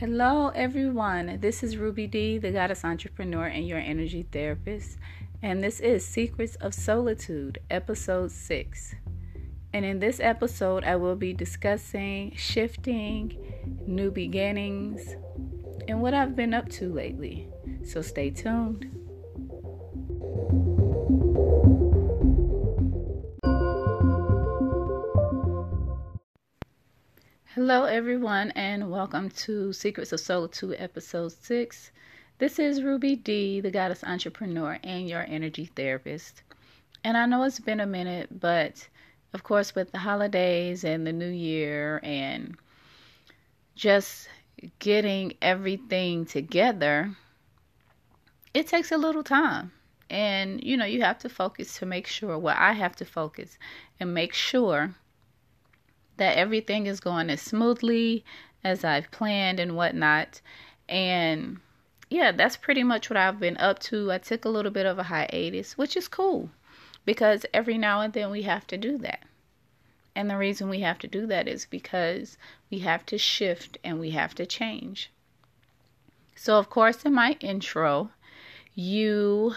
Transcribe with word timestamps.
Hello, 0.00 0.48
everyone. 0.48 1.38
This 1.40 1.62
is 1.62 1.76
Ruby 1.76 2.08
D, 2.08 2.36
the 2.38 2.50
goddess 2.50 2.84
entrepreneur 2.84 3.46
and 3.46 3.64
your 3.64 3.78
energy 3.78 4.26
therapist. 4.32 4.98
And 5.40 5.62
this 5.62 5.78
is 5.78 6.04
Secrets 6.04 6.56
of 6.56 6.74
Solitude, 6.74 7.60
episode 7.70 8.32
6. 8.32 8.96
And 9.72 9.84
in 9.84 10.00
this 10.00 10.18
episode, 10.18 10.82
I 10.82 10.96
will 10.96 11.14
be 11.14 11.32
discussing 11.32 12.34
shifting, 12.34 13.38
new 13.86 14.10
beginnings, 14.10 15.14
and 15.86 16.02
what 16.02 16.12
I've 16.12 16.34
been 16.34 16.54
up 16.54 16.68
to 16.70 16.92
lately. 16.92 17.48
So 17.84 18.02
stay 18.02 18.30
tuned. 18.30 19.03
Hello, 27.66 27.84
everyone, 27.84 28.50
and 28.50 28.90
welcome 28.90 29.30
to 29.30 29.72
Secrets 29.72 30.12
of 30.12 30.20
Solitude, 30.20 30.76
Episode 30.78 31.32
6. 31.32 31.92
This 32.36 32.58
is 32.58 32.82
Ruby 32.82 33.16
D, 33.16 33.62
the 33.62 33.70
goddess 33.70 34.04
entrepreneur 34.04 34.78
and 34.84 35.08
your 35.08 35.24
energy 35.26 35.70
therapist. 35.74 36.42
And 37.04 37.16
I 37.16 37.24
know 37.24 37.42
it's 37.44 37.60
been 37.60 37.80
a 37.80 37.86
minute, 37.86 38.38
but 38.38 38.86
of 39.32 39.44
course, 39.44 39.74
with 39.74 39.92
the 39.92 39.98
holidays 39.98 40.84
and 40.84 41.06
the 41.06 41.12
new 41.14 41.30
year 41.30 42.00
and 42.02 42.54
just 43.74 44.28
getting 44.78 45.32
everything 45.40 46.26
together, 46.26 47.16
it 48.52 48.66
takes 48.66 48.92
a 48.92 48.98
little 48.98 49.24
time. 49.24 49.72
And 50.10 50.62
you 50.62 50.76
know, 50.76 50.84
you 50.84 51.00
have 51.00 51.18
to 51.20 51.30
focus 51.30 51.78
to 51.78 51.86
make 51.86 52.08
sure, 52.08 52.36
well, 52.36 52.56
I 52.58 52.72
have 52.72 52.94
to 52.96 53.06
focus 53.06 53.56
and 53.98 54.12
make 54.12 54.34
sure 54.34 54.94
that 56.16 56.36
everything 56.36 56.86
is 56.86 57.00
going 57.00 57.30
as 57.30 57.42
smoothly 57.42 58.24
as 58.62 58.84
I've 58.84 59.10
planned 59.10 59.60
and 59.60 59.76
whatnot. 59.76 60.40
And 60.88 61.60
yeah, 62.10 62.32
that's 62.32 62.56
pretty 62.56 62.82
much 62.82 63.10
what 63.10 63.16
I've 63.16 63.40
been 63.40 63.56
up 63.56 63.78
to. 63.80 64.12
I 64.12 64.18
took 64.18 64.44
a 64.44 64.50
little 64.50 64.70
bit 64.70 64.86
of 64.86 64.98
a 64.98 65.04
hiatus, 65.04 65.76
which 65.76 65.96
is 65.96 66.08
cool 66.08 66.50
because 67.04 67.44
every 67.52 67.78
now 67.78 68.00
and 68.00 68.12
then 68.12 68.30
we 68.30 68.42
have 68.42 68.66
to 68.68 68.76
do 68.76 68.98
that. 68.98 69.22
And 70.16 70.30
the 70.30 70.38
reason 70.38 70.68
we 70.68 70.80
have 70.80 70.98
to 71.00 71.08
do 71.08 71.26
that 71.26 71.48
is 71.48 71.66
because 71.66 72.38
we 72.70 72.78
have 72.80 73.04
to 73.06 73.18
shift 73.18 73.78
and 73.82 73.98
we 73.98 74.10
have 74.10 74.34
to 74.36 74.46
change. 74.46 75.10
So, 76.36 76.58
of 76.58 76.70
course, 76.70 77.04
in 77.04 77.14
my 77.14 77.36
intro, 77.40 78.10
you 78.74 79.54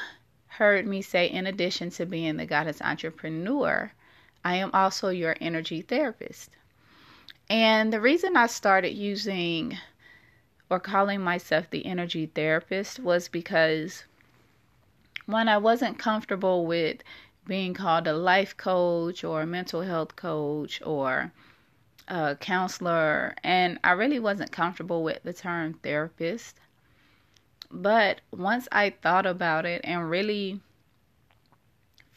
heard 0.48 0.88
me 0.88 1.02
say, 1.02 1.28
in 1.28 1.46
addition 1.46 1.92
to 1.92 2.06
being 2.06 2.38
the 2.38 2.46
goddess 2.46 2.82
entrepreneur, 2.82 3.92
I 4.44 4.56
am 4.56 4.72
also 4.74 5.10
your 5.10 5.36
energy 5.42 5.82
therapist. 5.82 6.52
And 7.50 7.94
the 7.94 8.02
reason 8.02 8.36
I 8.36 8.48
started 8.48 8.94
using 8.94 9.78
or 10.70 10.80
calling 10.80 11.22
myself 11.22 11.70
the 11.70 11.86
energy 11.86 12.26
therapist 12.26 13.00
was 13.00 13.28
because 13.30 14.04
when 15.26 15.48
I 15.48 15.58
wasn't 15.58 16.00
comfortable 16.00 16.66
with 16.66 17.04
being 17.46 17.74
called 17.74 18.08
a 18.08 18.14
life 18.14 18.56
coach 18.58 19.24
or 19.24 19.42
a 19.42 19.48
mental 19.48 19.82
health 19.82 20.16
coach 20.16 20.82
or 20.86 21.32
a 22.08 22.36
counselor, 22.36 23.36
and 23.44 23.80
I 23.84 23.92
really 23.92 24.20
wasn't 24.20 24.52
comfortable 24.52 25.04
with 25.04 25.24
the 25.24 25.34
term 25.34 25.74
therapist. 25.76 26.58
But 27.70 28.22
once 28.32 28.68
I 28.72 28.90
thought 28.90 29.26
about 29.26 29.66
it 29.66 29.82
and 29.84 30.10
really 30.10 30.62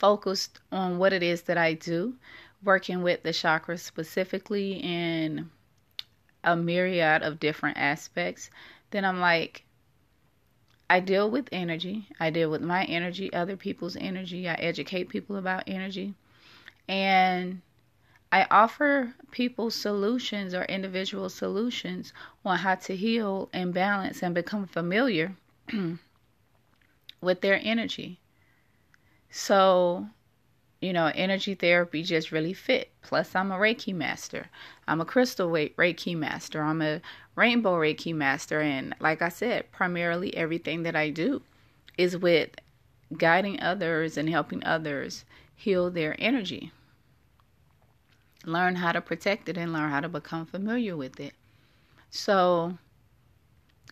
focused 0.01 0.59
on 0.73 0.99
what 0.99 1.13
it 1.13 1.23
is 1.23 1.43
that 1.43 1.59
I 1.59 1.75
do, 1.75 2.17
working 2.65 3.03
with 3.03 3.23
the 3.23 3.31
chakras 3.31 3.81
specifically 3.81 4.73
in 4.83 5.51
a 6.43 6.57
myriad 6.57 7.23
of 7.23 7.39
different 7.39 7.77
aspects, 7.77 8.51
then 8.91 9.05
I'm 9.05 9.21
like, 9.21 9.65
I 10.89 11.01
deal 11.01 11.31
with 11.31 11.49
energy. 11.53 12.09
I 12.19 12.31
deal 12.31 12.51
with 12.51 12.63
my 12.63 12.85
energy, 12.85 13.33
other 13.33 13.57
people's 13.57 13.97
energy. 13.97 14.49
I 14.49 14.55
educate 14.55 15.09
people 15.09 15.37
about 15.37 15.65
energy. 15.67 16.15
And 16.89 17.61
I 18.33 18.47
offer 18.51 19.15
people 19.33 19.71
solutions 19.71 20.55
or 20.55 20.65
individual 20.65 21.29
solutions 21.29 22.13
on 22.45 22.59
how 22.59 22.77
to 22.77 22.97
heal 22.97 23.49
and 23.53 23.75
balance 23.75 24.23
and 24.23 24.35
become 24.35 24.67
familiar 24.67 25.37
with 27.21 27.41
their 27.41 27.61
energy. 27.63 28.20
So, 29.31 30.07
you 30.81 30.93
know, 30.93 31.11
energy 31.15 31.55
therapy 31.55 32.03
just 32.03 32.33
really 32.33 32.53
fit. 32.53 32.91
Plus, 33.03 33.35
I'm 33.35 33.53
a 33.53 33.57
Reiki 33.57 33.95
master. 33.95 34.51
I'm 34.89 35.01
a 35.01 35.05
crystal 35.05 35.49
Reiki 35.51 36.17
master. 36.17 36.63
I'm 36.63 36.83
a 36.83 37.01
rainbow 37.37 37.75
Reiki 37.75 38.15
master. 38.15 38.61
And 38.61 38.95
like 39.01 39.23
I 39.23 39.29
said, 39.29 39.71
primarily 39.73 40.37
everything 40.37 40.83
that 40.83 40.97
I 40.97 41.11
do 41.11 41.43
is 41.97 42.17
with 42.17 42.51
guiding 43.17 43.61
others 43.61 44.17
and 44.17 44.29
helping 44.29 44.65
others 44.65 45.25
heal 45.55 45.91
their 45.91 46.17
energy. 46.19 46.73
Learn 48.47 48.77
how 48.77 48.93
to 48.93 49.01
protect 49.01 49.49
it 49.49 49.59
and 49.59 49.73
learn 49.73 49.91
how 49.91 50.01
to 50.01 50.09
become 50.09 50.47
familiar 50.47 50.97
with 50.97 51.21
it. 51.21 51.35
So, 52.11 52.79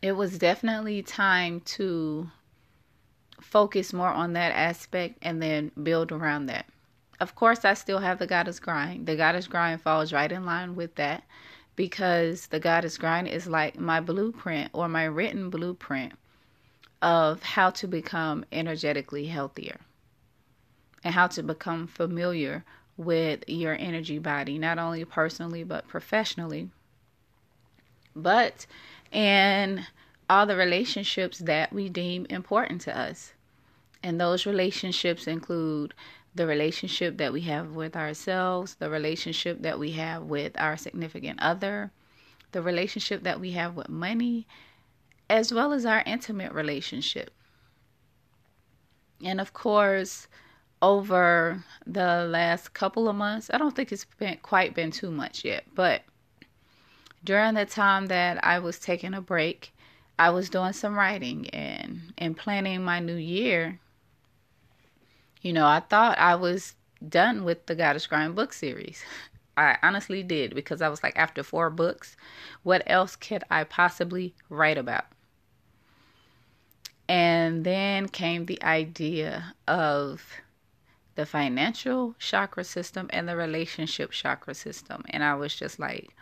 it 0.00 0.12
was 0.12 0.38
definitely 0.38 1.03
time 1.03 1.60
to 1.60 2.31
focus 3.41 3.93
more 3.93 4.09
on 4.09 4.32
that 4.34 4.53
aspect 4.53 5.19
and 5.22 5.43
then 5.43 5.71
build 5.82 6.12
around 6.12 6.47
that. 6.47 6.66
Of 7.21 7.34
course, 7.34 7.65
I 7.65 7.75
still 7.75 7.99
have 7.99 8.19
the 8.19 8.26
Goddess 8.26 8.60
Grind. 8.60 9.06
The 9.06 9.16
Goddess 9.16 9.49
Grind 9.49 9.81
falls 9.81 10.12
right 10.12 10.31
in 10.31 10.44
line 10.44 10.76
with 10.76 10.94
that 10.97 11.25
because 11.75 12.47
the 12.49 12.60
Goddess 12.60 12.99
Grind 12.99 13.28
is 13.28 13.47
like 13.47 13.78
my 13.78 14.00
blueprint 14.00 14.71
or 14.72 14.88
my 14.88 15.04
written 15.04 15.50
blueprint 15.50 16.12
of 17.03 17.43
how 17.43 17.71
to 17.71 17.87
become 17.87 18.44
energetically 18.50 19.26
healthier 19.26 19.78
and 21.05 21.15
how 21.15 21.26
to 21.28 21.43
become 21.43 21.87
familiar 21.87 22.65
with 22.97 23.44
your 23.49 23.76
energy 23.78 24.19
body, 24.19 24.59
not 24.59 24.78
only 24.78 25.05
personally 25.05 25.62
but 25.62 25.87
professionally. 25.87 26.69
But, 28.15 28.66
and 29.12 29.87
all 30.28 30.46
the 30.46 30.56
relationships 30.56 31.38
that 31.38 31.72
we 31.72 31.88
deem 31.88 32.26
important 32.28 32.80
to 32.82 32.96
us. 32.96 33.32
And 34.02 34.20
those 34.20 34.46
relationships 34.46 35.26
include 35.26 35.94
the 36.34 36.46
relationship 36.46 37.16
that 37.18 37.32
we 37.32 37.42
have 37.42 37.72
with 37.72 37.96
ourselves, 37.96 38.76
the 38.76 38.90
relationship 38.90 39.62
that 39.62 39.78
we 39.78 39.92
have 39.92 40.22
with 40.24 40.52
our 40.58 40.76
significant 40.76 41.40
other, 41.40 41.90
the 42.52 42.62
relationship 42.62 43.22
that 43.24 43.40
we 43.40 43.52
have 43.52 43.74
with 43.74 43.88
money, 43.88 44.46
as 45.28 45.52
well 45.52 45.72
as 45.72 45.84
our 45.84 46.02
intimate 46.06 46.52
relationship. 46.52 47.30
And 49.24 49.40
of 49.40 49.52
course, 49.52 50.28
over 50.80 51.64
the 51.86 52.24
last 52.24 52.72
couple 52.72 53.08
of 53.08 53.16
months, 53.16 53.50
I 53.52 53.58
don't 53.58 53.74
think 53.74 53.90
it's 53.90 54.04
been 54.04 54.38
quite 54.42 54.74
been 54.74 54.90
too 54.90 55.10
much 55.10 55.44
yet, 55.44 55.64
but 55.74 56.02
during 57.24 57.54
the 57.54 57.66
time 57.66 58.06
that 58.06 58.44
I 58.44 58.60
was 58.60 58.78
taking 58.78 59.12
a 59.12 59.20
break 59.20 59.72
I 60.18 60.30
was 60.30 60.50
doing 60.50 60.72
some 60.72 60.96
writing 60.96 61.48
and 61.50 62.12
and 62.18 62.36
planning 62.36 62.82
my 62.82 62.98
new 63.00 63.14
year. 63.14 63.78
You 65.40 65.52
know, 65.52 65.66
I 65.66 65.80
thought 65.80 66.18
I 66.18 66.34
was 66.34 66.74
done 67.06 67.44
with 67.44 67.66
the 67.66 67.76
Goddess 67.76 68.06
Grind 68.06 68.34
book 68.34 68.52
series. 68.52 69.02
I 69.56 69.76
honestly 69.82 70.22
did 70.22 70.54
because 70.54 70.80
I 70.80 70.88
was 70.88 71.02
like, 71.02 71.16
after 71.16 71.42
four 71.42 71.68
books, 71.68 72.16
what 72.62 72.82
else 72.86 73.16
could 73.16 73.42
I 73.50 73.64
possibly 73.64 74.34
write 74.48 74.78
about? 74.78 75.06
And 77.08 77.64
then 77.64 78.08
came 78.08 78.46
the 78.46 78.62
idea 78.62 79.54
of 79.66 80.22
the 81.16 81.26
financial 81.26 82.14
chakra 82.20 82.62
system 82.62 83.10
and 83.10 83.28
the 83.28 83.34
relationship 83.34 84.12
chakra 84.12 84.54
system. 84.54 85.04
And 85.10 85.25
I 85.25 85.34
was 85.34 85.56
just 85.56 85.81
like, 85.81 86.14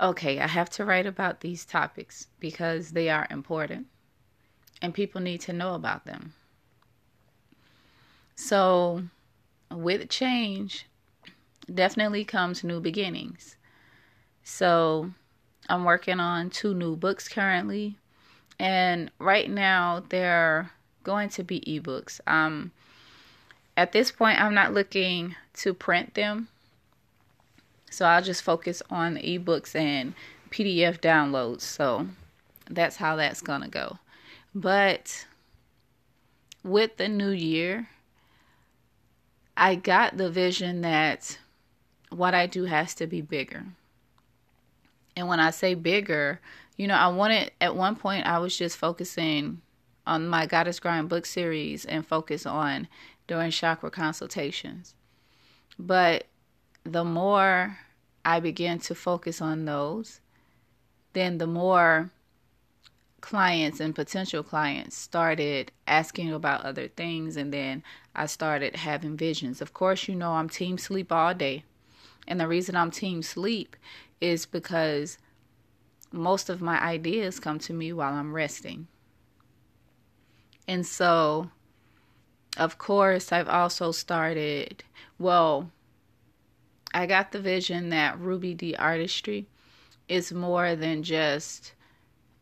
okay, 0.00 0.40
I 0.40 0.46
have 0.46 0.70
to 0.70 0.84
write 0.84 1.06
about 1.06 1.40
these 1.40 1.64
topics 1.64 2.26
because 2.38 2.90
they 2.90 3.08
are 3.10 3.26
important 3.30 3.86
and 4.80 4.94
people 4.94 5.20
need 5.20 5.40
to 5.42 5.52
know 5.52 5.74
about 5.74 6.06
them. 6.06 6.34
So, 8.34 9.02
with 9.70 10.08
change, 10.08 10.86
definitely 11.72 12.24
comes 12.24 12.64
new 12.64 12.80
beginnings. 12.80 13.56
So, 14.42 15.10
I'm 15.68 15.84
working 15.84 16.18
on 16.18 16.48
two 16.48 16.72
new 16.72 16.96
books 16.96 17.28
currently, 17.28 17.98
and 18.58 19.10
right 19.18 19.50
now 19.50 20.02
they're 20.08 20.70
going 21.04 21.28
to 21.30 21.44
be 21.44 21.60
ebooks. 21.60 22.20
Um, 22.26 22.72
at 23.76 23.92
this 23.92 24.10
point, 24.10 24.40
I'm 24.40 24.54
not 24.54 24.72
looking 24.72 25.36
to 25.54 25.74
print 25.74 26.14
them 26.14 26.48
so 27.90 28.06
I'll 28.06 28.22
just 28.22 28.42
focus 28.42 28.82
on 28.88 29.16
ebooks 29.16 29.74
and 29.74 30.14
PDF 30.50 31.00
downloads. 31.00 31.62
So 31.62 32.06
that's 32.70 32.96
how 32.96 33.16
that's 33.16 33.42
going 33.42 33.62
to 33.62 33.68
go. 33.68 33.98
But 34.54 35.26
with 36.64 36.96
the 36.96 37.08
new 37.08 37.30
year, 37.30 37.88
I 39.56 39.74
got 39.74 40.16
the 40.16 40.30
vision 40.30 40.80
that 40.82 41.38
what 42.10 42.34
I 42.34 42.46
do 42.46 42.64
has 42.64 42.94
to 42.94 43.06
be 43.06 43.20
bigger. 43.20 43.66
And 45.16 45.28
when 45.28 45.40
I 45.40 45.50
say 45.50 45.74
bigger, 45.74 46.40
you 46.76 46.86
know, 46.86 46.94
I 46.94 47.08
wanted 47.08 47.50
at 47.60 47.76
one 47.76 47.96
point 47.96 48.26
I 48.26 48.38
was 48.38 48.56
just 48.56 48.76
focusing 48.76 49.60
on 50.06 50.28
my 50.28 50.46
Goddess 50.46 50.80
Grind 50.80 51.08
book 51.08 51.26
series 51.26 51.84
and 51.84 52.06
focus 52.06 52.46
on 52.46 52.88
doing 53.26 53.50
chakra 53.50 53.90
consultations. 53.90 54.94
But 55.78 56.24
the 56.84 57.04
more 57.04 57.78
I 58.24 58.40
began 58.40 58.78
to 58.80 58.94
focus 58.94 59.40
on 59.40 59.64
those, 59.64 60.20
then 61.12 61.38
the 61.38 61.46
more 61.46 62.10
clients 63.20 63.80
and 63.80 63.94
potential 63.94 64.42
clients 64.42 64.96
started 64.96 65.70
asking 65.86 66.32
about 66.32 66.64
other 66.64 66.88
things 66.88 67.36
and 67.36 67.52
then 67.52 67.82
I 68.14 68.26
started 68.26 68.76
having 68.76 69.16
visions. 69.16 69.60
Of 69.60 69.74
course, 69.74 70.08
you 70.08 70.14
know 70.14 70.32
I'm 70.32 70.48
team 70.48 70.78
sleep 70.78 71.12
all 71.12 71.34
day. 71.34 71.64
And 72.26 72.40
the 72.40 72.48
reason 72.48 72.76
I'm 72.76 72.90
team 72.90 73.22
sleep 73.22 73.76
is 74.20 74.46
because 74.46 75.18
most 76.12 76.48
of 76.48 76.60
my 76.60 76.80
ideas 76.80 77.40
come 77.40 77.58
to 77.60 77.72
me 77.72 77.92
while 77.92 78.14
I'm 78.14 78.32
resting. 78.32 78.86
And 80.66 80.86
so 80.86 81.50
of 82.56 82.78
course, 82.78 83.32
I've 83.32 83.48
also 83.48 83.92
started, 83.92 84.82
well, 85.18 85.70
I 86.92 87.06
got 87.06 87.32
the 87.32 87.40
vision 87.40 87.90
that 87.90 88.18
Ruby 88.18 88.54
D 88.54 88.74
Artistry 88.74 89.46
is 90.08 90.32
more 90.32 90.74
than 90.74 91.02
just 91.02 91.72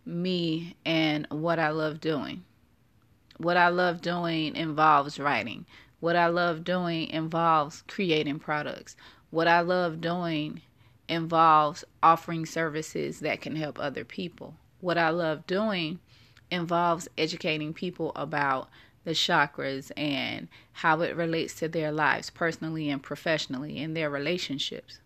me 0.07 0.75
and 0.87 1.27
what 1.31 1.59
I 1.59 1.69
love 1.69 2.01
doing. 2.01 2.45
What 3.37 3.59
I 3.59 3.69
love 3.69 4.01
doing 4.01 4.57
involves 4.57 5.21
writing. 5.21 5.67
What 6.01 6.17
I 6.17 6.29
love 6.29 6.65
doing 6.65 7.09
involves 7.09 7.83
creating 7.87 8.39
products. 8.39 8.97
What 9.31 9.49
I 9.49 9.61
love 9.61 10.01
doing 10.01 10.63
involves 11.09 11.85
offering 12.03 12.47
services 12.47 13.21
that 13.21 13.41
can 13.43 13.55
help 13.55 13.79
other 13.79 14.05
people. 14.05 14.55
What 14.81 14.97
I 14.97 15.11
love 15.11 15.47
doing 15.47 15.99
involves 16.51 17.09
educating 17.19 17.75
people 17.75 18.13
about 18.17 18.71
the 19.05 19.13
chakras 19.13 19.91
and 19.97 20.49
how 20.73 21.01
it 21.01 21.17
relates 21.17 21.55
to 21.55 21.69
their 21.69 21.93
lives 21.93 22.31
personally 22.31 22.91
and 22.91 23.03
professionally 23.03 23.79
in 23.79 23.95
their 23.95 24.11
relationships. 24.11 25.01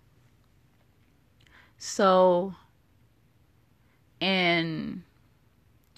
So, 1.78 2.54
in 4.20 5.04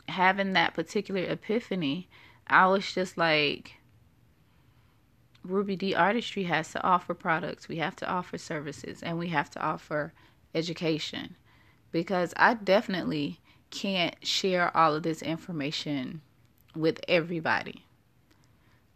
having 0.09 0.53
that 0.55 0.75
particular 0.75 1.23
epiphany, 1.23 2.09
I 2.47 2.67
was 2.67 2.93
just 2.93 3.17
like, 3.17 3.75
Ruby 5.43 5.77
D 5.77 5.95
Artistry 5.95 6.45
has 6.45 6.73
to 6.73 6.83
offer 6.83 7.13
products, 7.15 7.69
we 7.69 7.77
have 7.77 7.97
to 7.97 8.09
offer 8.09 8.39
services, 8.39 9.03
and 9.03 9.19
we 9.19 9.29
have 9.29 9.51
to 9.51 9.61
offer 9.63 10.15
education 10.55 11.37
because 11.93 12.33
I 12.37 12.55
definitely 12.55 13.41
can't 13.71 14.15
share 14.27 14.75
all 14.77 14.95
of 14.95 15.03
this 15.03 15.21
information 15.21 16.23
with 16.75 17.01
everybody. 17.09 17.85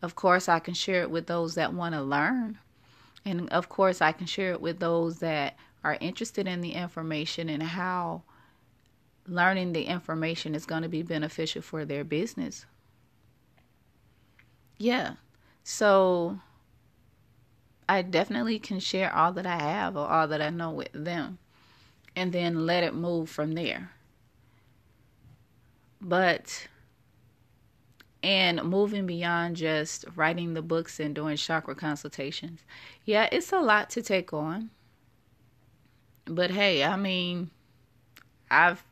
Of 0.00 0.14
course, 0.14 0.48
I 0.48 0.58
can 0.58 0.74
share 0.74 1.02
it 1.02 1.10
with 1.10 1.26
those 1.26 1.54
that 1.56 1.74
want 1.74 1.94
to 1.94 2.02
learn. 2.02 2.58
And 3.24 3.48
of 3.50 3.68
course, 3.68 4.00
I 4.00 4.12
can 4.12 4.26
share 4.26 4.52
it 4.52 4.60
with 4.60 4.78
those 4.78 5.18
that 5.18 5.56
are 5.82 5.98
interested 6.00 6.46
in 6.46 6.60
the 6.60 6.72
information 6.72 7.48
and 7.48 7.62
how 7.62 8.22
learning 9.26 9.72
the 9.72 9.84
information 9.84 10.54
is 10.54 10.64
going 10.64 10.82
to 10.82 10.88
be 10.88 11.02
beneficial 11.02 11.62
for 11.62 11.84
their 11.84 12.04
business. 12.04 12.64
Yeah. 14.78 15.14
So 15.64 16.38
I 17.88 18.02
definitely 18.02 18.58
can 18.58 18.80
share 18.80 19.14
all 19.14 19.32
that 19.32 19.46
I 19.46 19.58
have 19.58 19.96
or 19.96 20.06
all 20.06 20.28
that 20.28 20.40
I 20.40 20.50
know 20.50 20.70
with 20.70 20.90
them 20.92 21.38
and 22.14 22.32
then 22.32 22.66
let 22.66 22.84
it 22.84 22.94
move 22.94 23.28
from 23.28 23.52
there. 23.52 23.90
But 26.00 26.68
and 28.22 28.62
moving 28.64 29.06
beyond 29.06 29.56
just 29.56 30.04
writing 30.16 30.54
the 30.54 30.62
books 30.62 30.98
and 30.98 31.14
doing 31.14 31.36
chakra 31.36 31.74
consultations. 31.74 32.60
Yeah, 33.04 33.28
it's 33.30 33.52
a 33.52 33.60
lot 33.60 33.90
to 33.90 34.02
take 34.02 34.32
on. 34.32 34.70
But 36.24 36.50
hey, 36.50 36.84
I 36.84 36.96
mean, 36.96 37.50
I've 38.50 38.82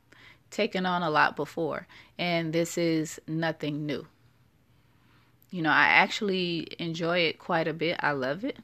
taken 0.51 0.87
on 0.87 1.03
a 1.03 1.11
lot 1.11 1.37
before, 1.37 1.87
and 2.19 2.53
this 2.53 2.79
is 2.79 3.21
nothing 3.27 3.85
new. 3.85 4.07
You 5.51 5.63
know, 5.63 5.71
I 5.71 5.87
actually 5.87 6.69
enjoy 6.79 7.21
it 7.21 7.39
quite 7.39 7.69
a 7.69 7.73
bit. 7.73 7.97
I 8.01 8.13
love 8.13 8.45
it 8.45 8.59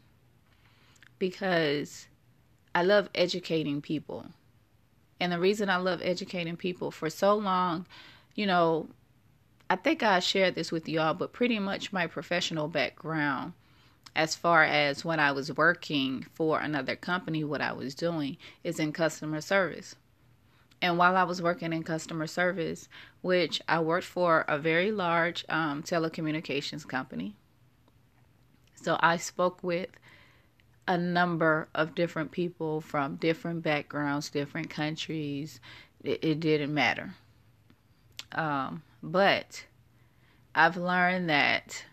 because 1.18 2.06
I 2.74 2.82
love 2.82 3.08
educating 3.14 3.80
people. 3.80 4.26
And 5.20 5.32
the 5.32 5.38
reason 5.38 5.70
I 5.70 5.76
love 5.76 6.00
educating 6.02 6.56
people 6.56 6.90
for 6.90 7.08
so 7.08 7.36
long, 7.36 7.86
you 8.34 8.46
know, 8.46 8.88
I 9.72 9.76
think 9.76 10.02
I 10.02 10.18
shared 10.18 10.54
this 10.54 10.70
with 10.70 10.86
y'all, 10.86 11.14
but 11.14 11.32
pretty 11.32 11.58
much 11.58 11.94
my 11.94 12.06
professional 12.06 12.68
background, 12.68 13.54
as 14.14 14.36
far 14.36 14.64
as 14.64 15.02
when 15.02 15.18
I 15.18 15.32
was 15.32 15.50
working 15.50 16.26
for 16.34 16.60
another 16.60 16.94
company, 16.94 17.42
what 17.42 17.62
I 17.62 17.72
was 17.72 17.94
doing 17.94 18.36
is 18.62 18.78
in 18.78 18.92
customer 18.92 19.40
service. 19.40 19.96
And 20.82 20.98
while 20.98 21.16
I 21.16 21.22
was 21.22 21.40
working 21.40 21.72
in 21.72 21.84
customer 21.84 22.26
service, 22.26 22.86
which 23.22 23.62
I 23.66 23.80
worked 23.80 24.04
for 24.04 24.44
a 24.46 24.58
very 24.58 24.92
large 24.92 25.42
um, 25.48 25.82
telecommunications 25.82 26.86
company, 26.86 27.34
so 28.74 28.98
I 29.00 29.16
spoke 29.16 29.62
with 29.62 29.88
a 30.86 30.98
number 30.98 31.68
of 31.74 31.94
different 31.94 32.30
people 32.30 32.82
from 32.82 33.16
different 33.16 33.62
backgrounds, 33.62 34.28
different 34.28 34.68
countries. 34.68 35.60
It, 36.04 36.22
it 36.22 36.40
didn't 36.40 36.74
matter. 36.74 37.14
Um, 38.32 38.82
but 39.02 39.66
I've 40.54 40.76
learned 40.76 41.28
that 41.28 41.84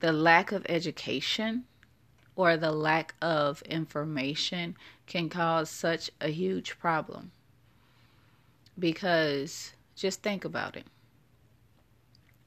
the 0.00 0.12
lack 0.12 0.52
of 0.52 0.66
education 0.68 1.64
or 2.36 2.56
the 2.56 2.72
lack 2.72 3.14
of 3.22 3.62
information 3.62 4.76
can 5.06 5.28
cause 5.28 5.70
such 5.70 6.10
a 6.20 6.28
huge 6.28 6.78
problem. 6.78 7.30
Because 8.78 9.72
just 9.94 10.22
think 10.22 10.44
about 10.44 10.76
it. 10.76 10.86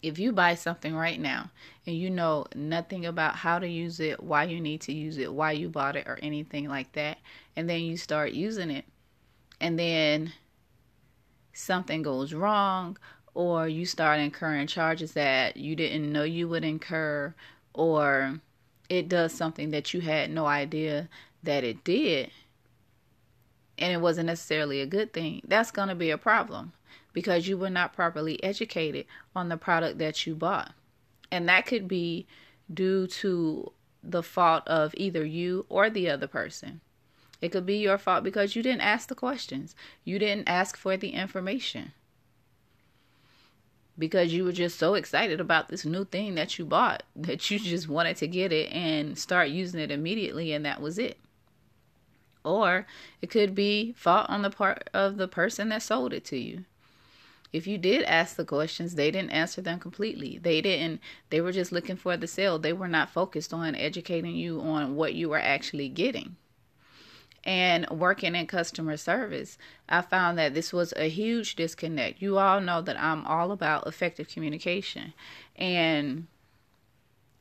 If 0.03 0.19
you 0.19 0.31
buy 0.31 0.55
something 0.55 0.93
right 0.93 1.19
now 1.19 1.49
and 1.87 1.97
you 1.97 2.09
know 2.09 2.45
nothing 2.53 3.05
about 3.05 3.37
how 3.37 3.57
to 3.57 3.67
use 3.67 3.99
it, 3.99 4.21
why 4.21 4.43
you 4.43 4.59
need 4.59 4.81
to 4.81 4.93
use 4.93 5.17
it, 5.17 5.33
why 5.33 5.53
you 5.53 5.69
bought 5.69 5.95
it, 5.95 6.05
or 6.05 6.19
anything 6.21 6.69
like 6.69 6.91
that, 6.91 7.17
and 7.55 7.67
then 7.67 7.81
you 7.81 7.97
start 7.97 8.33
using 8.33 8.69
it, 8.69 8.85
and 9.59 9.79
then 9.79 10.33
something 11.57 12.01
goes 12.01 12.33
wrong 12.33 12.97
or 13.33 13.67
you 13.67 13.85
start 13.85 14.19
incurring 14.19 14.67
charges 14.67 15.13
that 15.13 15.57
you 15.57 15.75
didn't 15.75 16.11
know 16.11 16.23
you 16.23 16.47
would 16.47 16.63
incur 16.63 17.33
or 17.73 18.39
it 18.89 19.09
does 19.09 19.33
something 19.33 19.71
that 19.71 19.93
you 19.93 20.01
had 20.01 20.29
no 20.29 20.45
idea 20.45 21.09
that 21.43 21.63
it 21.63 21.83
did 21.83 22.31
and 23.77 23.93
it 23.93 24.01
wasn't 24.01 24.27
necessarily 24.27 24.81
a 24.81 24.85
good 24.85 25.13
thing 25.13 25.41
that's 25.47 25.71
going 25.71 25.87
to 25.87 25.95
be 25.95 26.09
a 26.09 26.17
problem 26.17 26.73
because 27.13 27.47
you 27.47 27.57
were 27.57 27.69
not 27.69 27.93
properly 27.93 28.43
educated 28.43 29.05
on 29.35 29.49
the 29.49 29.57
product 29.57 29.97
that 29.97 30.27
you 30.27 30.35
bought. 30.35 30.73
And 31.31 31.49
that 31.49 31.65
could 31.65 31.87
be 31.87 32.27
due 32.71 33.07
to 33.07 33.71
the 34.03 34.21
fault 34.21 34.67
of 34.67 34.93
either 34.97 35.25
you 35.25 35.65
or 35.67 35.89
the 35.89 36.09
other 36.09 36.27
person 36.27 36.81
it 37.41 37.49
could 37.49 37.65
be 37.65 37.77
your 37.77 37.97
fault 37.97 38.23
because 38.23 38.55
you 38.55 38.63
didn't 38.63 38.81
ask 38.81 39.09
the 39.09 39.15
questions. 39.15 39.75
You 40.03 40.17
didn't 40.17 40.49
ask 40.49 40.75
for 40.75 40.97
the 40.97 41.09
information. 41.09 41.93
Because 43.99 44.33
you 44.33 44.43
were 44.43 44.51
just 44.51 44.77
so 44.77 44.95
excited 44.95 45.39
about 45.39 45.69
this 45.69 45.85
new 45.85 46.05
thing 46.05 46.35
that 46.35 46.57
you 46.57 46.65
bought 46.65 47.03
that 47.15 47.49
you 47.49 47.59
just 47.59 47.87
wanted 47.87 48.17
to 48.17 48.27
get 48.27 48.51
it 48.51 48.71
and 48.71 49.17
start 49.17 49.49
using 49.49 49.79
it 49.79 49.91
immediately, 49.91 50.51
and 50.51 50.65
that 50.65 50.81
was 50.81 50.97
it. 50.97 51.17
Or 52.43 52.87
it 53.21 53.29
could 53.29 53.53
be 53.53 53.93
fault 53.93 54.29
on 54.29 54.41
the 54.41 54.49
part 54.49 54.89
of 54.93 55.17
the 55.17 55.27
person 55.27 55.69
that 55.69 55.81
sold 55.81 56.13
it 56.13 56.25
to 56.25 56.37
you. 56.37 56.65
If 57.53 57.65
you 57.65 57.77
did 57.77 58.03
ask 58.03 58.35
the 58.35 58.45
questions, 58.45 58.95
they 58.95 59.09
didn't 59.09 59.31
answer 59.31 59.61
them 59.61 59.79
completely. 59.79 60.37
They 60.37 60.61
didn't, 60.61 61.01
they 61.29 61.39
were 61.39 61.51
just 61.51 61.71
looking 61.71 61.95
for 61.95 62.17
the 62.17 62.27
sale. 62.27 62.59
They 62.59 62.73
were 62.73 62.87
not 62.87 63.09
focused 63.09 63.53
on 63.53 63.73
educating 63.73 64.35
you 64.35 64.59
on 64.59 64.95
what 64.95 65.13
you 65.13 65.29
were 65.29 65.39
actually 65.39 65.89
getting 65.89 66.35
and 67.43 67.89
working 67.89 68.35
in 68.35 68.47
customer 68.47 68.97
service, 68.97 69.57
I 69.87 70.01
found 70.01 70.37
that 70.37 70.53
this 70.53 70.73
was 70.73 70.93
a 70.97 71.09
huge 71.09 71.55
disconnect. 71.55 72.21
You 72.21 72.37
all 72.37 72.59
know 72.59 72.81
that 72.81 72.99
I'm 72.99 73.25
all 73.25 73.51
about 73.51 73.87
effective 73.87 74.27
communication, 74.27 75.13
and 75.55 76.27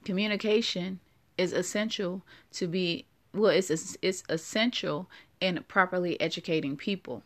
communication 0.05 1.01
is 1.37 1.53
essential 1.53 2.23
to 2.53 2.67
be 2.67 3.05
well 3.35 3.51
it's 3.51 3.99
it's 4.01 4.23
essential 4.29 5.11
in 5.41 5.63
properly 5.69 6.19
educating 6.21 6.77
people 6.77 7.23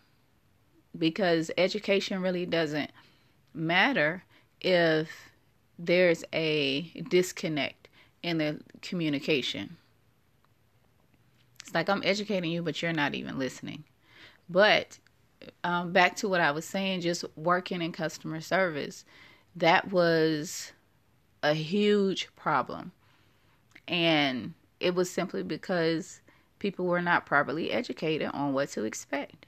because 0.97 1.51
education 1.57 2.21
really 2.21 2.47
doesn't 2.47 2.91
matter 3.55 4.25
if 4.61 5.31
there's 5.79 6.25
a 6.33 6.83
disconnect 7.09 7.89
in 8.23 8.39
the 8.39 8.61
communication 8.83 9.77
It's 11.61 11.75
like 11.75 11.89
I'm 11.89 12.03
educating 12.05 12.51
you, 12.51 12.63
but 12.63 12.81
you're 12.81 12.93
not 12.93 13.15
even 13.15 13.39
listening. 13.39 13.85
But 14.49 14.99
um, 15.65 15.93
back 15.93 16.17
to 16.17 16.29
what 16.29 16.41
I 16.41 16.51
was 16.51 16.65
saying, 16.65 17.03
just 17.03 17.25
working 17.37 17.83
in 17.83 17.93
customer 17.93 18.41
service, 18.41 19.05
that 19.57 19.91
was 19.91 20.73
a 21.43 21.55
huge 21.55 22.29
problem. 22.37 22.93
And 23.89 24.55
it 24.79 24.95
was 24.95 25.11
simply 25.11 25.43
because 25.43 26.21
people 26.59 26.87
were 26.87 27.03
not 27.03 27.27
properly 27.27 27.71
educated 27.71 28.31
on 28.33 28.53
what 28.53 28.71
to 28.71 28.85
expect. 28.85 29.47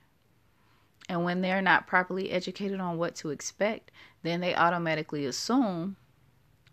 And 1.09 1.25
when 1.25 1.40
they're 1.40 1.62
not 1.62 1.87
properly 1.87 2.31
educated 2.31 2.81
on 2.81 2.97
what 2.97 3.14
to 3.16 3.31
expect, 3.31 3.90
then 4.23 4.40
they 4.40 4.54
automatically 4.54 5.26
assume 5.26 5.97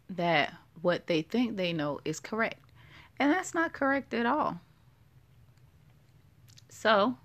that 0.09 0.53
what 0.81 1.07
they 1.07 1.21
think 1.21 1.57
they 1.57 1.73
know 1.73 1.99
is 2.05 2.19
correct. 2.19 2.63
And 3.19 3.31
that's 3.31 3.53
not 3.53 3.73
correct 3.73 4.13
at 4.13 4.25
all. 4.25 4.61
So, 6.69 7.17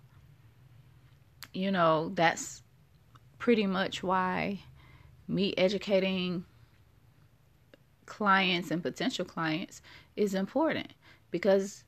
you 1.53 1.71
know, 1.71 2.11
that's 2.15 2.63
pretty 3.39 3.67
much 3.67 4.03
why 4.03 4.61
me 5.29 5.55
educating 5.57 6.45
clients 8.07 8.71
and 8.71 8.83
potential 8.83 9.25
clients 9.25 9.81
is 10.17 10.35
important 10.35 10.93
because 11.31 11.85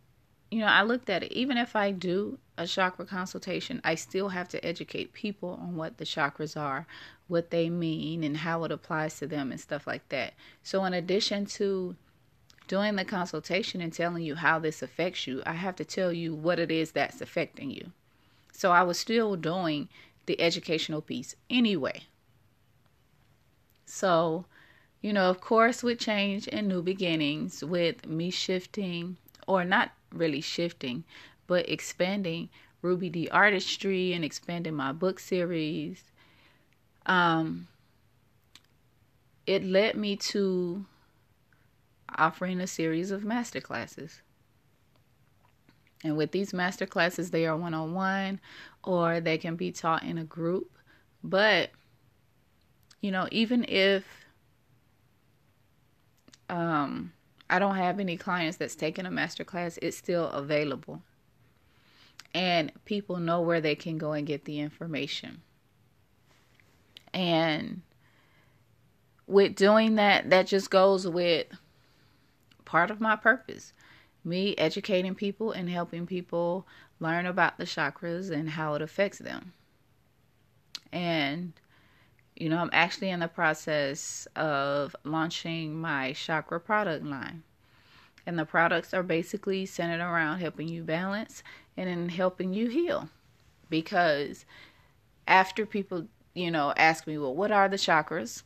you 0.50 0.60
know, 0.60 0.66
I 0.66 0.82
looked 0.82 1.10
at 1.10 1.22
it. 1.22 1.32
Even 1.32 1.56
if 1.56 1.75
I 1.75 1.90
do 1.90 2.38
a 2.56 2.66
chakra 2.66 3.04
consultation, 3.04 3.80
I 3.84 3.96
still 3.96 4.28
have 4.28 4.48
to 4.50 4.64
educate 4.64 5.12
people 5.12 5.58
on 5.60 5.76
what 5.76 5.98
the 5.98 6.04
chakras 6.04 6.56
are, 6.58 6.86
what 7.26 7.50
they 7.50 7.68
mean, 7.68 8.22
and 8.22 8.36
how 8.36 8.62
it 8.64 8.70
applies 8.70 9.18
to 9.18 9.26
them 9.26 9.50
and 9.50 9.60
stuff 9.60 9.86
like 9.86 10.08
that. 10.10 10.34
So, 10.62 10.84
in 10.84 10.94
addition 10.94 11.46
to 11.46 11.96
doing 12.66 12.96
the 12.96 13.04
consultation 13.04 13.80
and 13.80 13.92
telling 13.92 14.23
you 14.23 14.35
how 14.37 14.58
this 14.58 14.82
affects 14.82 15.26
you, 15.26 15.42
I 15.46 15.52
have 15.52 15.76
to 15.76 15.85
tell 15.85 16.12
you 16.12 16.35
what 16.35 16.58
it 16.58 16.70
is 16.70 16.92
that's 16.92 17.20
affecting 17.20 17.70
you. 17.70 17.92
So, 18.52 18.73
I 18.73 18.82
was 18.82 18.99
still 18.99 19.37
doing 19.37 19.88
the 20.26 20.40
educational 20.40 21.00
piece 21.00 21.37
anyway. 21.49 22.02
So, 23.85 24.46
you 25.00 25.12
know, 25.12 25.30
of 25.30 25.40
course, 25.40 25.82
with 25.82 25.99
change 25.99 26.49
and 26.50 26.68
new 26.68 26.82
beginnings, 26.82 27.62
with 27.62 28.06
me 28.06 28.30
shifting 28.30 29.16
or 29.46 29.64
not 29.64 29.92
really 30.12 30.40
shifting, 30.40 31.04
but 31.46 31.68
expanding 31.68 32.49
Ruby 32.82 33.08
D 33.08 33.28
artistry 33.28 34.12
and 34.12 34.25
expanding 34.25 34.75
my 34.75 34.92
book 34.92 35.20
series. 35.20 36.02
Um, 37.06 37.68
it 39.46 39.64
led 39.64 39.96
me 39.96 40.16
to 40.16 40.85
offering 42.16 42.61
a 42.61 42.66
series 42.66 43.11
of 43.11 43.25
master 43.25 43.61
classes. 43.61 44.23
And 46.04 46.16
with 46.16 46.32
these 46.32 46.52
master 46.52 46.87
classes, 46.87 47.30
they 47.30 47.46
are 47.46 47.56
one 47.56 47.75
on 47.75 47.94
one 47.94 48.40
or 48.85 49.20
they 49.20 49.38
can 49.38 49.56
be 49.56 49.73
taught 49.73 50.02
in 50.02 50.18
a 50.18 50.25
group. 50.25 50.76
But, 51.25 51.70
you 53.00 53.11
know, 53.11 53.28
even 53.32 53.64
if 53.68 54.04
um, 56.49 57.12
I 57.50 57.58
don't 57.58 57.76
have 57.76 57.99
any 57.99 58.16
clients 58.16 58.56
that's 58.56 58.76
taken 58.76 59.06
a 59.06 59.11
master 59.11 59.44
class, 59.44 59.78
it's 59.82 59.96
still 59.96 60.28
available. 60.28 61.02
And 62.35 62.70
people 62.85 63.16
know 63.16 63.40
where 63.40 63.61
they 63.61 63.75
can 63.75 63.99
go 63.99 64.12
and 64.12 64.26
get 64.26 64.44
the 64.44 64.61
information. 64.61 65.40
And 67.14 67.82
with 69.26 69.54
doing 69.54 69.94
that, 69.94 70.30
that 70.30 70.46
just 70.46 70.70
goes 70.70 71.06
with 71.06 71.46
part 72.66 72.90
of 72.90 73.00
my 73.00 73.16
purpose 73.16 73.73
me 74.26 74.54
educating 74.58 75.14
people 75.14 75.52
and 75.52 75.70
helping 75.70 76.04
people 76.04 76.66
learn 76.99 77.25
about 77.25 77.56
the 77.56 77.64
chakras 77.64 78.30
and 78.30 78.50
how 78.50 78.75
it 78.75 78.82
affects 78.82 79.18
them. 79.18 79.52
And 80.92 81.52
you 82.37 82.50
know, 82.50 82.58
I'm 82.58 82.70
actually 82.73 83.11
in 83.11 83.20
the 83.20 83.28
process 83.28 84.28
of 84.37 84.94
launching 85.04 85.75
my 85.75 86.12
chakra 86.12 86.61
product 86.61 87.04
line. 87.04 87.42
And 88.26 88.38
the 88.38 88.44
products 88.44 88.92
are 88.92 89.02
basically 89.02 89.64
centered 89.64 90.02
around 90.02 90.40
helping 90.40 90.68
you 90.68 90.82
balance 90.82 91.42
and 91.76 91.88
in 91.88 92.08
helping 92.11 92.52
you 92.52 92.68
heal. 92.68 93.08
Because 93.70 94.44
after 95.26 95.64
people, 95.64 96.08
you 96.35 96.50
know, 96.50 96.75
ask 96.76 97.06
me, 97.06 97.16
well, 97.16 97.35
what 97.35 97.52
are 97.52 97.68
the 97.68 97.76
chakras? 97.76 98.42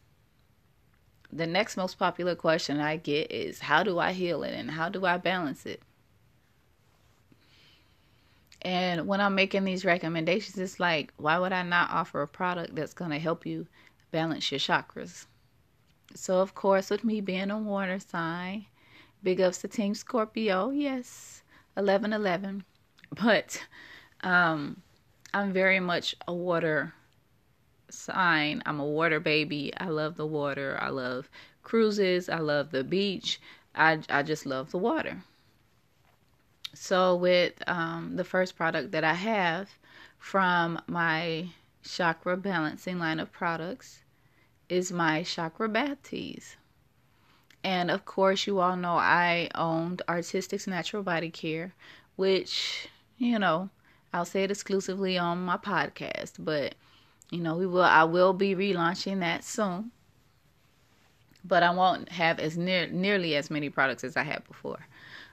The 1.33 1.47
next 1.47 1.77
most 1.77 1.99
popular 1.99 2.35
question 2.35 2.81
I 2.81 2.97
get 2.97 3.31
is, 3.31 3.61
how 3.61 3.83
do 3.83 3.99
I 3.99 4.13
heal 4.13 4.43
it 4.43 4.53
and 4.53 4.71
how 4.71 4.89
do 4.89 5.05
I 5.07 5.17
balance 5.17 5.65
it? 5.65 5.81
And 8.63 9.07
when 9.07 9.21
I'm 9.21 9.35
making 9.35 9.65
these 9.65 9.85
recommendations, 9.85 10.59
it's 10.59 10.81
like, 10.81 11.13
why 11.17 11.39
would 11.39 11.53
I 11.53 11.63
not 11.63 11.91
offer 11.91 12.21
a 12.21 12.29
product 12.29 12.75
that's 12.75 12.93
going 12.93 13.11
to 13.11 13.19
help 13.19 13.47
you 13.47 13.67
balance 14.11 14.51
your 14.51 14.59
chakras? 14.59 15.27
So, 16.15 16.41
of 16.41 16.55
course, 16.55 16.91
with 16.91 17.05
me 17.05 17.21
being 17.21 17.51
a 17.51 17.59
water 17.59 17.99
sign, 18.01 18.67
big 19.23 19.41
ups 19.41 19.59
to 19.59 19.69
Team 19.69 19.95
Scorpio, 19.95 20.71
yes, 20.71 21.43
1111. 21.75 22.65
But 23.23 23.65
um, 24.23 24.83
I'm 25.33 25.53
very 25.53 25.81
much 25.81 26.15
a 26.29 26.35
water 26.35 26.95
sign. 27.93 28.63
I'm 28.67 28.81
a 28.81 28.85
water 28.85 29.21
baby. 29.21 29.73
I 29.77 29.89
love 29.89 30.17
the 30.17 30.27
water. 30.27 30.79
I 30.81 30.89
love 30.89 31.31
cruises. 31.63 32.29
I 32.29 32.39
love 32.39 32.71
the 32.71 32.85
beach. 32.85 33.41
I, 33.75 34.01
I 34.09 34.23
just 34.23 34.47
love 34.47 34.71
the 34.71 34.79
water. 34.79 35.23
So, 36.75 37.17
with 37.17 37.55
um, 37.67 38.17
the 38.17 38.25
first 38.25 38.57
product 38.57 38.93
that 38.93 39.05
I 39.05 39.15
have 39.15 39.71
from 40.19 40.81
my 40.87 41.49
chakra 41.83 42.37
balancing 42.37 42.99
line 42.99 43.19
of 43.19 43.33
products 43.33 44.03
is 44.69 44.93
my 44.93 45.23
chakra 45.23 45.69
bath 45.69 46.03
teas. 46.03 46.57
And 47.63 47.91
of 47.91 48.05
course, 48.05 48.47
you 48.47 48.61
all 48.61 48.77
know 48.77 48.95
I 48.95 49.49
owned 49.55 50.03
Artistics 50.09 50.67
Natural 50.67 51.03
Body 51.03 51.31
Care, 51.31 51.75
which, 52.17 52.89
you 53.19 53.39
know, 53.39 53.71
I'll 54.13 54.25
say 54.25 54.45
it 54.45 54.51
exclusively 54.51 55.19
on 55.19 55.45
my 55.45 55.57
podcast, 55.57 56.33
but 56.39 56.75
you 57.31 57.41
know, 57.41 57.57
we 57.57 57.67
will 57.67 57.83
I 57.83 58.05
will 58.05 58.33
be 58.33 58.55
relaunching 58.55 59.21
that 59.21 59.45
soon. 59.45 59.93
But 61.45 61.63
I 61.63 61.71
won't 61.71 62.11
have 62.11 62.39
as 62.39 62.59
near 62.59 62.87
nearly 62.89 63.37
as 63.37 63.51
many 63.51 63.71
products 63.71 64.05
as 64.05 64.17
I 64.17 64.25
had 64.25 64.47
before. 64.47 64.87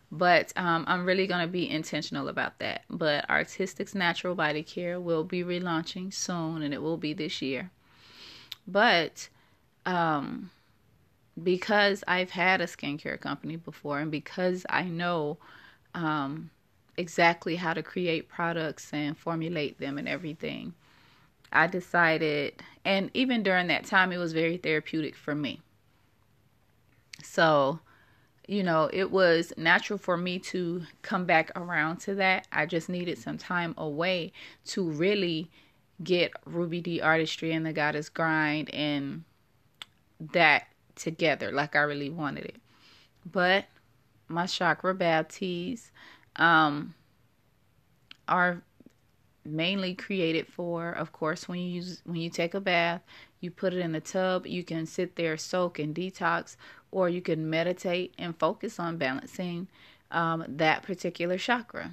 But 0.09 0.53
um, 0.55 0.85
I'm 0.87 1.05
really 1.05 1.27
going 1.27 1.41
to 1.41 1.51
be 1.51 1.69
intentional 1.69 2.29
about 2.29 2.59
that. 2.59 2.83
But 2.89 3.29
Artistics 3.29 3.93
Natural 3.93 4.35
Body 4.35 4.63
Care 4.63 5.01
will 5.01 5.25
be 5.25 5.43
relaunching 5.43 6.13
soon, 6.13 6.61
and 6.61 6.73
it 6.73 6.81
will 6.81 6.95
be 6.95 7.13
this 7.13 7.41
year. 7.41 7.71
But 8.65 9.27
um, 9.85 10.49
because 11.41 12.05
I've 12.07 12.31
had 12.31 12.61
a 12.61 12.67
skincare 12.67 13.19
company 13.19 13.57
before, 13.57 13.99
and 13.99 14.09
because 14.09 14.65
I 14.69 14.83
know 14.83 15.37
um, 15.93 16.51
exactly 16.95 17.57
how 17.57 17.73
to 17.73 17.83
create 17.83 18.29
products 18.29 18.93
and 18.93 19.17
formulate 19.17 19.77
them 19.77 19.97
and 19.97 20.07
everything, 20.07 20.73
I 21.51 21.67
decided, 21.67 22.61
and 22.83 23.09
even 23.13 23.43
during 23.43 23.67
that 23.67 23.85
time, 23.85 24.11
it 24.11 24.17
was 24.17 24.33
very 24.33 24.57
therapeutic 24.57 25.15
for 25.15 25.33
me. 25.33 25.61
So 27.23 27.79
you 28.47 28.63
know, 28.63 28.89
it 28.93 29.11
was 29.11 29.51
natural 29.57 29.99
for 29.99 30.15
me 30.15 30.39
to 30.39 30.83
come 31.01 31.25
back 31.25 31.51
around 31.57 31.97
to 31.97 32.15
that. 32.15 32.47
I 32.51 32.65
just 32.65 32.87
needed 32.87 33.17
some 33.17 33.37
time 33.37 33.75
away 33.77 34.31
to 34.67 34.89
really 34.89 35.51
get 36.01 36.31
Ruby 36.45 36.79
D 36.79 37.01
artistry 37.01 37.51
and 37.51 37.65
the 37.65 37.73
Goddess 37.73 38.07
Grind 38.07 38.73
and 38.73 39.25
that 40.31 40.67
together 40.95 41.51
like 41.51 41.75
I 41.75 41.81
really 41.81 42.09
wanted 42.09 42.45
it. 42.45 42.55
But 43.29 43.65
my 44.29 44.45
chakra 44.45 45.25
teas 45.29 45.91
um, 46.37 46.95
are 48.29 48.61
mainly 49.47 49.93
created 49.93 50.47
for 50.47 50.91
of 50.91 51.11
course 51.11 51.47
when 51.47 51.59
you 51.59 51.69
use 51.69 52.01
when 52.05 52.17
you 52.17 52.29
take 52.29 52.53
a 52.53 52.59
bath 52.59 53.01
you 53.39 53.49
put 53.49 53.73
it 53.73 53.79
in 53.79 53.91
the 53.91 54.01
tub 54.01 54.45
you 54.45 54.63
can 54.63 54.85
sit 54.85 55.15
there 55.15 55.37
soak 55.37 55.79
and 55.79 55.95
detox 55.95 56.55
or 56.91 57.09
you 57.09 57.21
can 57.21 57.49
meditate 57.49 58.13
and 58.17 58.37
focus 58.37 58.79
on 58.79 58.97
balancing 58.97 59.67
um, 60.11 60.45
that 60.47 60.83
particular 60.83 61.37
chakra. 61.37 61.91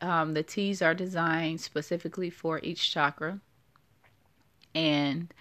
Um, 0.00 0.34
the 0.34 0.42
teas 0.42 0.82
are 0.82 0.94
designed 0.94 1.60
specifically 1.60 2.30
for 2.30 2.60
each 2.62 2.92
chakra. 2.92 3.40
And 4.74 5.32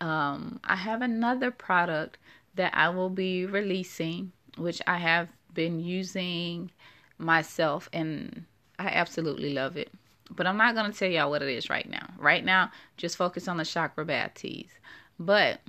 um, 0.00 0.60
I 0.64 0.76
have 0.76 1.02
another 1.02 1.50
product 1.50 2.18
that 2.54 2.72
I 2.74 2.88
will 2.90 3.10
be 3.10 3.46
releasing, 3.46 4.32
which 4.56 4.80
I 4.86 4.98
have 4.98 5.30
been 5.52 5.80
using 5.80 6.70
myself, 7.18 7.88
and 7.92 8.44
I 8.78 8.86
absolutely 8.86 9.52
love 9.52 9.76
it. 9.76 9.90
But 10.30 10.46
I'm 10.46 10.56
not 10.56 10.74
going 10.74 10.90
to 10.90 10.96
tell 10.96 11.08
y'all 11.08 11.30
what 11.30 11.42
it 11.42 11.48
is 11.48 11.70
right 11.70 11.88
now. 11.88 12.08
Right 12.18 12.44
now, 12.44 12.70
just 12.96 13.16
focus 13.16 13.48
on 13.48 13.56
the 13.56 13.64
chakra 13.64 14.04
bath 14.04 14.34
teas. 14.34 14.70
But 15.18 15.60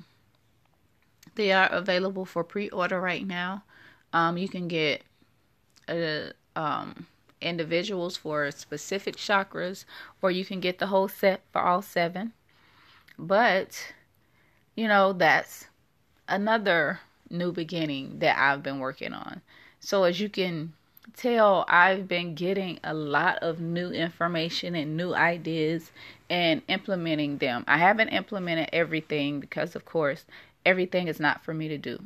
they 1.36 1.51
are 1.51 1.68
available 1.68 2.25
for 2.25 2.44
pre-order 2.44 3.00
right 3.00 3.25
now. 3.25 3.63
Um, 4.12 4.38
you 4.38 4.50
can 4.50 4.68
get 4.68 5.04
a 5.88 6.32
um, 6.56 7.08
individuals 7.42 8.18
for 8.18 8.51
specific 8.51 9.16
chakras, 9.16 9.86
or 10.22 10.32
you 10.32 10.44
can 10.44 10.60
get 10.60 10.80
the 10.80 10.88
whole 10.88 11.08
set 11.08 11.42
for 11.51 11.62
all 11.62 11.82
seven. 11.82 12.34
But, 13.18 13.94
you 14.75 14.88
know, 14.88 15.13
that's 15.13 15.68
another 16.28 17.00
new 17.30 17.51
beginning 17.51 18.20
that 18.20 18.38
I've 18.38 18.63
been 18.63 18.80
working 18.80 19.13
on. 19.13 19.42
So, 19.80 20.04
as 20.04 20.20
you 20.20 20.30
can 20.30 20.74
tell, 21.16 21.66
I've 21.68 22.08
been 22.08 22.36
getting 22.36 22.80
a 22.84 22.94
lot 22.94 23.38
of 23.39 23.60
new 23.60 23.92
information 23.92 24.75
and 24.75 24.98
new 24.98 25.13
ideas 25.13 25.92
and 26.30 26.62
implementing 26.68 27.38
them. 27.38 27.63
I 27.68 27.78
haven't 27.78 28.10
implemented 28.10 28.70
everything 28.74 29.39
because, 29.39 29.75
of 29.75 29.86
course, 29.86 30.25
everything 30.66 31.08
is 31.08 31.20
not 31.20 31.44
for 31.44 31.54
me 31.54 31.68
to 31.68 31.78
do. 31.78 32.00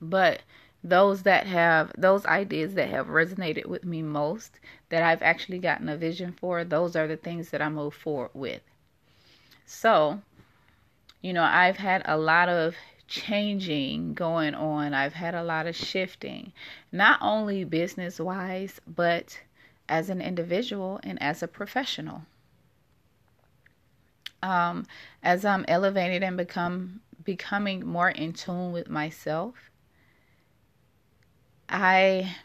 But 0.00 0.42
those 0.82 1.24
that 1.24 1.46
have 1.46 1.92
those 1.96 2.24
ideas 2.24 2.74
that 2.74 2.88
have 2.88 3.08
resonated 3.08 3.66
with 3.66 3.84
me 3.84 4.02
most 4.02 4.58
that 4.88 5.02
I've 5.02 5.22
actually 5.22 5.58
gotten 5.58 5.88
a 5.88 5.96
vision 5.96 6.32
for, 6.32 6.64
those 6.64 6.96
are 6.96 7.06
the 7.06 7.16
things 7.16 7.50
that 7.50 7.60
I 7.60 7.68
move 7.68 7.94
forward 7.94 8.30
with. 8.32 8.62
So, 9.66 10.22
you 11.20 11.32
know, 11.32 11.44
I've 11.44 11.76
had 11.76 12.02
a 12.06 12.16
lot 12.16 12.48
of 12.48 12.74
changing 13.10 14.14
going 14.14 14.54
on. 14.54 14.94
I've 14.94 15.12
had 15.12 15.34
a 15.34 15.42
lot 15.42 15.66
of 15.66 15.76
shifting, 15.76 16.52
not 16.92 17.18
only 17.20 17.64
business 17.64 18.18
wise, 18.18 18.80
but 18.86 19.38
as 19.88 20.08
an 20.08 20.22
individual 20.22 21.00
and 21.02 21.20
as 21.20 21.42
a 21.42 21.48
professional. 21.48 22.22
Um, 24.42 24.86
as 25.22 25.44
I'm 25.44 25.66
elevated 25.68 26.22
and 26.22 26.36
become 26.36 27.00
becoming 27.22 27.84
more 27.84 28.08
in 28.08 28.32
tune 28.32 28.72
with 28.72 28.88
myself, 28.88 29.54
I 31.68 32.36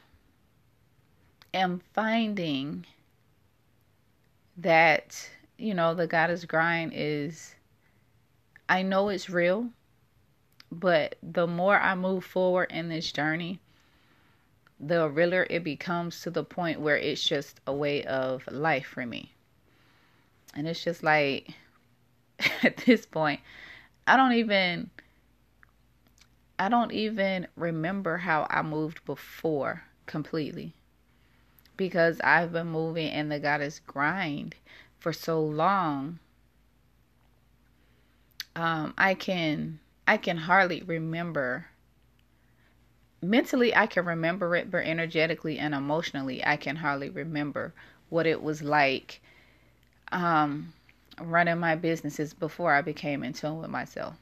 am 1.54 1.82
finding 1.94 2.86
that, 4.58 5.30
you 5.58 5.74
know, 5.74 5.94
the 5.94 6.08
goddess 6.08 6.44
grind 6.44 6.92
is, 6.94 7.56
I 8.68 8.82
know 8.82 9.10
it's 9.10 9.30
real, 9.30 9.70
but 10.80 11.16
the 11.24 11.48
more 11.48 11.80
I 11.80 11.96
move 11.96 12.26
forward 12.26 12.72
in 12.72 12.90
this 12.90 13.12
journey, 13.12 13.60
the 14.80 15.10
realer 15.10 15.48
it 15.50 15.64
becomes 15.64 16.22
to 16.22 16.30
the 16.30 16.44
point 16.44 16.82
where 16.82 16.98
it's 16.98 17.24
just 17.24 17.62
a 17.66 17.74
way 17.74 18.04
of 18.04 18.46
life 18.52 18.86
for 18.88 19.06
me. 19.06 19.32
And 20.54 20.68
it's 20.68 20.84
just 20.84 21.02
like, 21.02 21.54
at 22.64 22.78
this 22.78 23.06
point, 23.06 23.40
I 24.06 24.18
don't 24.18 24.34
even 24.34 24.90
I 26.58 26.70
don't 26.70 26.92
even 26.92 27.48
remember 27.56 28.18
how 28.18 28.48
I 28.50 28.62
moved 28.62 29.04
before 29.06 29.84
completely 30.06 30.74
because 31.76 32.20
I've 32.22 32.54
been 32.54 32.68
moving 32.68 33.12
in 33.12 33.28
the 33.28 33.40
goddess 33.40 33.80
grind 33.80 34.56
for 34.98 35.12
so 35.12 35.42
long. 35.42 36.20
Um, 38.56 38.94
I 38.98 39.16
can 39.16 39.80
I 40.08 40.18
can 40.18 40.38
hardly 40.38 40.82
remember 40.84 41.66
mentally 43.22 43.76
I 43.76 43.88
can 43.88 44.06
remember 44.06 44.56
it, 44.56 44.70
but 44.70 44.86
energetically 44.86 45.58
and 45.58 45.74
emotionally 45.74 46.46
I 46.46 46.58
can 46.58 46.76
hardly 46.76 47.10
remember 47.10 47.74
what 48.10 48.28
it 48.28 48.42
was 48.42 48.62
like 48.62 49.22
um, 50.12 50.74
running 51.20 51.60
my 51.60 51.76
businesses 51.76 52.34
before 52.34 52.74
I 52.74 52.82
became 52.82 53.24
in 53.24 53.34
tune 53.34 53.58
with 53.58 53.70
myself. 53.70 54.16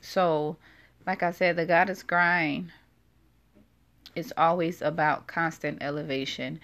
So 0.00 0.56
like 1.06 1.22
I 1.22 1.30
said, 1.30 1.56
the 1.56 1.66
goddess 1.66 2.02
grind 2.02 2.72
is 4.14 4.32
always 4.36 4.82
about 4.82 5.26
constant 5.26 5.82
elevation, 5.82 6.60